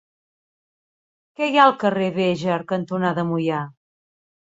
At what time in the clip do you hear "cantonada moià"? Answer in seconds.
2.75-3.65